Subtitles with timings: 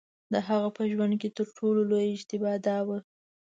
[0.33, 2.97] د هغه په ژوند کې تر ټولو لویه اشتباه دا وه.